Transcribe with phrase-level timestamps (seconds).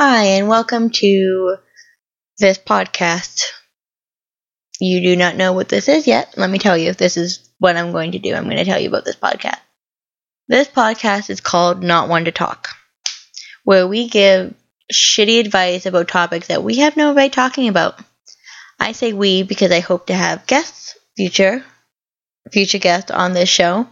[0.00, 1.56] Hi, and welcome to
[2.38, 3.42] this podcast.
[4.78, 6.34] You do not know what this is yet.
[6.36, 8.32] Let me tell you, this is what I'm going to do.
[8.32, 9.58] I'm going to tell you about this podcast.
[10.46, 12.68] This podcast is called Not One to Talk,
[13.64, 14.54] where we give
[14.94, 17.98] shitty advice about topics that we have no right talking about.
[18.78, 21.64] I say we because I hope to have guests, future,
[22.52, 23.88] future guests on this show.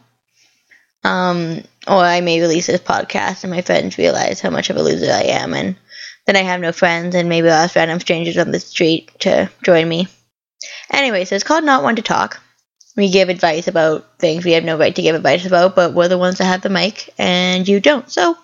[1.03, 4.83] Um, or I may release this podcast and my friends realize how much of a
[4.83, 5.75] loser I am, and
[6.27, 9.51] then I have no friends, and maybe I'll ask random strangers on the street to
[9.63, 10.09] join me.
[10.91, 12.41] Anyway, so it's called Not One to Talk.
[12.97, 16.09] We give advice about things we have no right to give advice about, but we're
[16.09, 18.11] the ones that have the mic, and you don't.
[18.11, 18.37] So,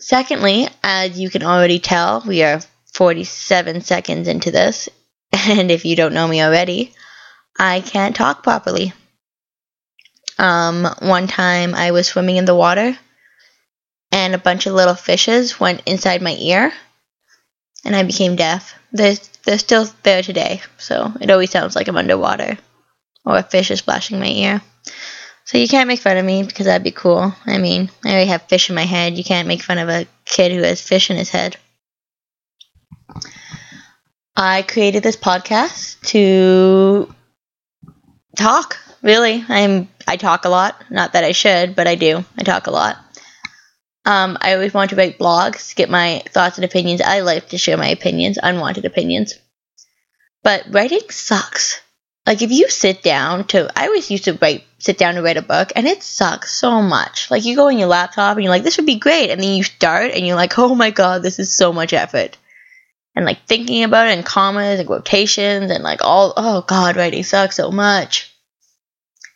[0.00, 2.60] secondly, as you can already tell, we are
[2.94, 4.88] 47 seconds into this,
[5.32, 6.94] and if you don't know me already,
[7.58, 8.92] I can't talk properly.
[10.38, 12.96] Um, one time I was swimming in the water
[14.14, 16.72] and a bunch of little fishes went inside my ear
[17.84, 18.78] and I became deaf.
[18.92, 22.56] They're, they're still there today, so it always sounds like I'm underwater
[23.24, 24.62] or a fish is splashing my ear.
[25.46, 27.34] So you can't make fun of me because that'd be cool.
[27.44, 29.18] I mean, I already have fish in my head.
[29.18, 31.56] You can't make fun of a kid who has fish in his head.
[34.36, 37.12] I created this podcast to
[38.36, 38.78] talk.
[39.02, 40.82] Really, I'm I talk a lot.
[40.88, 42.24] Not that I should, but I do.
[42.38, 43.03] I talk a lot.
[44.04, 47.00] Um, I always want to write blogs, get my thoughts and opinions.
[47.00, 49.34] I like to share my opinions, unwanted opinions.
[50.42, 51.80] But writing sucks.
[52.26, 55.36] Like if you sit down to, I always used to write, sit down to write
[55.36, 57.30] a book, and it sucks so much.
[57.30, 59.56] Like you go on your laptop and you're like, this would be great, and then
[59.56, 62.36] you start and you're like, oh my god, this is so much effort.
[63.14, 67.22] And like thinking about it and commas and quotations and like all, oh god, writing
[67.22, 68.30] sucks so much.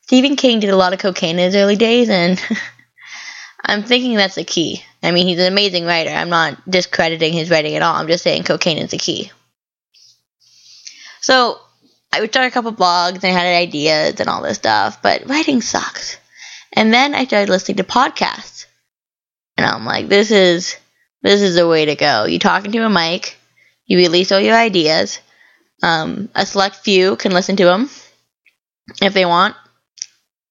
[0.03, 2.43] Stephen King did a lot of cocaine in his early days, and
[3.69, 4.83] I'm thinking that's the key.
[5.03, 6.11] I mean, he's an amazing writer.
[6.11, 7.95] I'm not discrediting his writing at all.
[7.95, 9.31] I'm just saying cocaine is the key.
[11.21, 11.61] So
[12.11, 15.29] I would start a couple blogs and I had ideas and all this stuff, but
[15.29, 16.17] writing sucks.
[16.73, 18.67] And then I started listening to podcasts,
[19.57, 20.77] and I'm like, this is
[21.23, 22.25] this is the way to go.
[22.25, 23.37] You talking to a mic,
[23.87, 25.21] you release all your ideas.
[25.83, 27.91] Um, a select few can listen to them
[29.01, 29.55] if they want.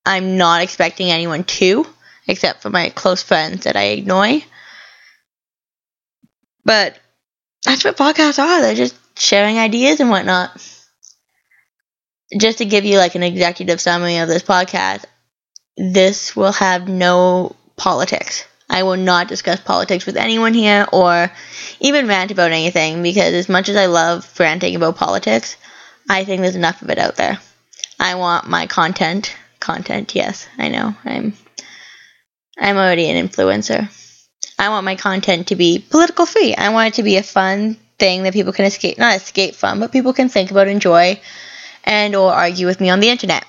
[0.06, 1.86] I'm not expecting anyone to,
[2.28, 4.40] except for my close friends that I ignore.
[6.66, 7.00] But
[7.64, 8.62] that's what podcasts are.
[8.62, 10.52] They're just sharing ideas and whatnot.
[12.38, 15.06] Just to give you like an executive summary of this podcast,
[15.78, 18.46] this will have no politics.
[18.70, 21.32] I will not discuss politics with anyone here or
[21.80, 25.56] even rant about anything because as much as I love ranting about politics,
[26.10, 27.40] I think there's enough of it out there.
[28.00, 30.16] I want my content content.
[30.16, 30.96] Yes, I know.
[31.06, 31.34] I'm
[32.58, 33.90] I'm already an influencer.
[34.60, 36.56] I want my content to be political free.
[36.56, 39.80] I want it to be a fun thing that people can escape not escape from,
[39.80, 41.20] but people can think about, enjoy,
[41.84, 43.46] and or argue with me on the internet.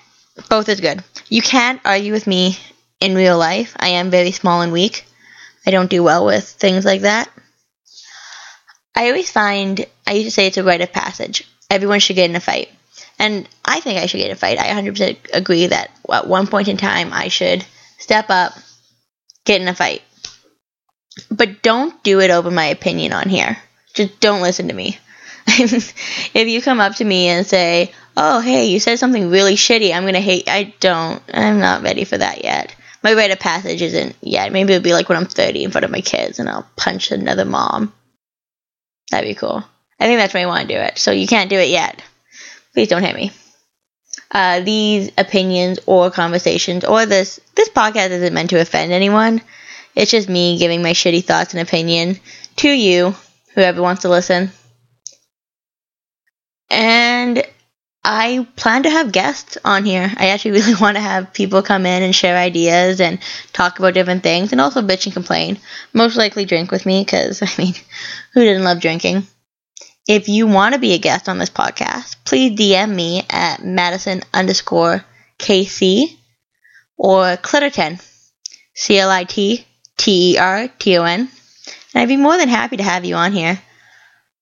[0.49, 1.03] Both is good.
[1.29, 2.59] You can't argue with me
[3.01, 3.75] in real life.
[3.79, 5.07] I am very small and weak.
[5.67, 7.29] I don't do well with things like that.
[8.95, 11.45] I always find I used to say it's a rite of passage.
[11.71, 12.71] Everyone should get in a fight.
[13.19, 14.59] And I think I should get in a fight.
[14.59, 17.65] I 100% agree that at one point in time I should
[17.99, 18.55] step up,
[19.49, 20.03] get in a fight.
[21.31, 23.59] But don't do it over my opinion on here.
[23.95, 24.99] Just don't listen to me.
[25.47, 29.93] if you come up to me and say, "Oh, hey, you said something really shitty,"
[29.93, 30.49] I'm gonna hate.
[30.49, 31.23] I don't.
[31.33, 32.77] I'm not ready for that yet.
[33.03, 34.53] My rite of passage isn't yet.
[34.53, 37.11] Maybe it'll be like when I'm 30 in front of my kids and I'll punch
[37.11, 37.93] another mom.
[39.11, 39.65] That'd be cool.
[39.99, 40.99] I think that's when I want to do it.
[40.99, 42.03] So you can't do it yet.
[42.75, 43.33] Please don't hit me.
[44.31, 49.41] Uh, these opinions or conversations or this this podcast isn't meant to offend anyone.
[49.95, 52.21] It's just me giving my shitty thoughts and opinion
[52.57, 53.17] to you,
[53.55, 54.53] whoever wants to listen.
[56.71, 57.43] And
[58.05, 60.11] I plan to have guests on here.
[60.17, 63.19] I actually really want to have people come in and share ideas and
[63.53, 65.59] talk about different things and also bitch and complain.
[65.93, 67.75] Most likely drink with me because, I mean,
[68.35, 69.27] who didn't love drinking?
[70.09, 74.23] If you want to be a guest on this podcast, please DM me at Madison
[74.33, 75.05] underscore
[75.39, 76.17] KC
[76.97, 78.03] or Clipperton,
[78.75, 79.67] C L I P
[79.99, 81.21] P E R T O N.
[81.21, 83.61] And I'd be more than happy to have you on here.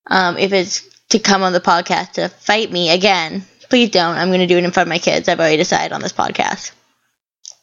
[0.07, 4.17] Um, if it's to come on the podcast to fight me again, please don't.
[4.17, 5.29] I'm going to do it in front of my kids.
[5.29, 6.71] I've already decided on this podcast.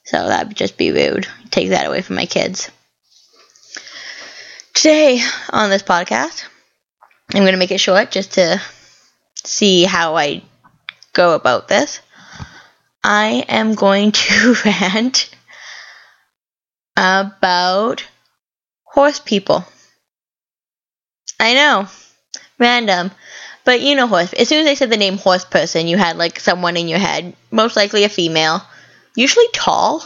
[0.04, 1.26] So that would just be rude.
[1.52, 2.70] Take that away from my kids.
[4.74, 5.22] Today
[5.52, 6.44] on this podcast,
[7.32, 8.62] I'm going to make it short just to
[9.44, 10.44] see how I
[11.14, 12.02] go about this.
[13.04, 15.30] I am going to rant
[16.96, 18.06] about
[18.84, 19.66] horse people.
[21.40, 21.88] I know.
[22.60, 23.12] Random.
[23.66, 24.34] But you know horse.
[24.34, 27.00] As soon as I said the name horse person, you had like someone in your
[27.00, 28.62] head, most likely a female,
[29.16, 30.04] usually tall.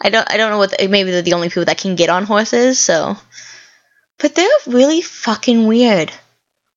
[0.00, 2.10] I don't I don't know what the, maybe they're the only people that can get
[2.10, 3.16] on horses, so
[4.18, 6.12] but they're really fucking weird.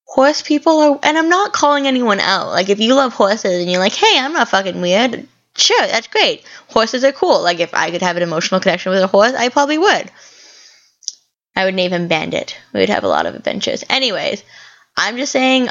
[0.05, 2.47] Horse people are and I'm not calling anyone out.
[2.47, 5.27] Like if you love horses and you're like, "Hey, I'm not fucking weird."
[5.57, 6.43] Sure, that's great.
[6.69, 7.41] Horses are cool.
[7.41, 10.11] Like if I could have an emotional connection with a horse, I probably would.
[11.55, 12.57] I would name him Bandit.
[12.73, 13.83] We would have a lot of adventures.
[13.89, 14.43] Anyways,
[14.97, 15.69] I'm just saying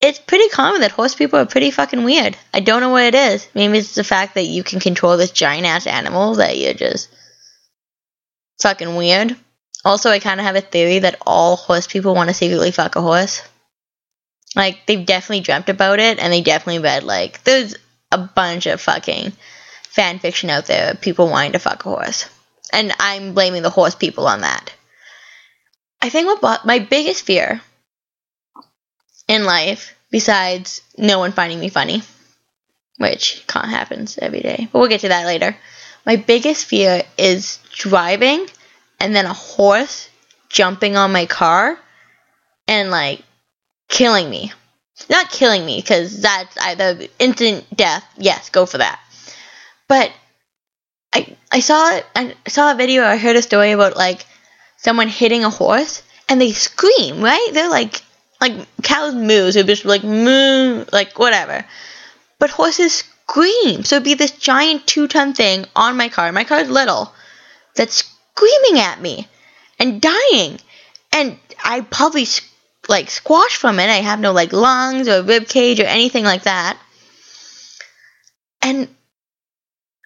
[0.00, 2.36] it's pretty common that horse people are pretty fucking weird.
[2.52, 3.46] I don't know what it is.
[3.54, 7.08] Maybe it's the fact that you can control this giant ass animal that you're just
[8.60, 9.36] fucking weird.
[9.84, 12.96] Also, I kind of have a theory that all horse people want to secretly fuck
[12.96, 13.42] a horse.
[14.54, 17.74] Like, they've definitely dreamt about it, and they definitely read, like, there's
[18.12, 19.32] a bunch of fucking
[19.88, 22.28] fan fiction out there, of people wanting to fuck a horse.
[22.72, 24.72] And I'm blaming the horse people on that.
[26.00, 27.60] I think what my biggest fear
[29.28, 32.02] in life besides no one finding me funny,
[32.98, 34.68] which happens every day.
[34.70, 35.56] But we'll get to that later.
[36.04, 38.46] My biggest fear is driving
[39.02, 40.08] and then a horse
[40.48, 41.76] jumping on my car
[42.68, 43.22] and like
[43.88, 44.52] killing me.
[45.10, 48.04] Not killing me because that's either instant death.
[48.16, 49.00] Yes, go for that.
[49.88, 50.12] But
[51.12, 53.02] I I saw I saw a video.
[53.02, 54.24] I heard a story about like
[54.76, 57.20] someone hitting a horse and they scream.
[57.20, 57.50] Right?
[57.52, 58.00] They're like
[58.40, 61.64] like cows moo, so just like moo, like whatever.
[62.38, 66.30] But horses scream, so it'd be this giant two ton thing on my car.
[66.30, 67.12] My car's little,
[67.74, 69.28] that's screaming at me
[69.78, 70.58] and dying,
[71.12, 72.26] and I probably
[72.88, 73.88] like squash from it.
[73.88, 76.78] I have no like lungs or rib cage or anything like that,
[78.60, 78.88] and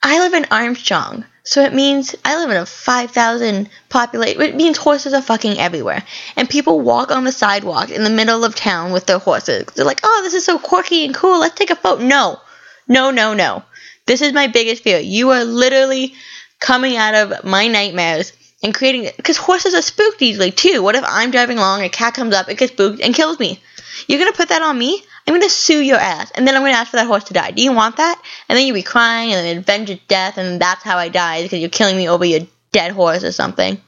[0.02, 1.24] I live in Armstrong.
[1.42, 4.42] So it means I live in a 5,000 population.
[4.42, 6.02] It means horses are fucking everywhere.
[6.34, 9.66] And people walk on the sidewalk in the middle of town with their horses.
[9.66, 11.38] They're like, oh, this is so quirky and cool.
[11.38, 12.02] Let's take a photo.
[12.02, 12.40] No.
[12.88, 13.62] No, no, no.
[14.06, 14.98] This is my biggest fear.
[14.98, 16.14] You are literally
[16.60, 18.32] coming out of my nightmares
[18.62, 19.10] and creating.
[19.16, 20.82] Because horses are spooked easily, too.
[20.82, 23.60] What if I'm driving along, a cat comes up, it gets spooked, and kills me?
[24.06, 25.02] You're to put that on me?
[25.26, 27.50] I'm gonna sue your ass, and then I'm gonna ask for that horse to die.
[27.50, 28.20] Do you want that?
[28.48, 31.42] And then you'll be crying and then avenge your death, and that's how I die
[31.42, 33.80] because you're killing me over your dead horse or something.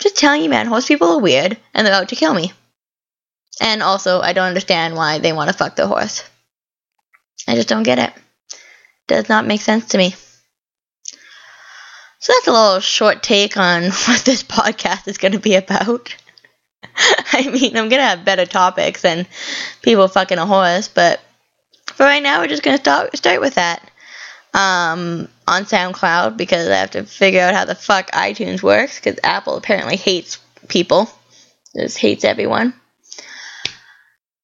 [0.00, 2.52] just telling you, man, horse people are weird, and they're out to kill me.
[3.60, 6.24] And also, I don't understand why they want to fuck the horse.
[7.46, 8.12] I just don't get it.
[9.06, 10.14] Does not make sense to me.
[12.24, 16.16] So that's a little short take on what this podcast is going to be about.
[16.96, 19.26] I mean, I'm gonna have better topics than
[19.82, 21.20] people fucking a horse, but
[21.84, 23.90] for right now, we're just gonna start start with that
[24.54, 29.20] um, on SoundCloud because I have to figure out how the fuck iTunes works because
[29.22, 31.10] Apple apparently hates people,
[31.76, 32.72] just hates everyone.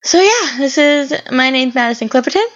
[0.03, 2.47] So yeah, this is my name's Madison Clipperton.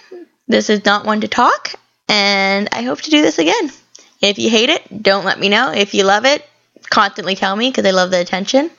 [0.47, 1.73] This is not one to talk,
[2.09, 3.71] and I hope to do this again.
[4.21, 5.71] If you hate it, don't let me know.
[5.71, 6.47] If you love it,
[6.89, 8.71] constantly tell me because I love the attention.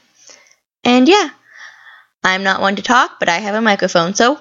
[0.84, 1.30] And yeah,
[2.24, 4.40] I'm not one to talk, but I have a microphone, so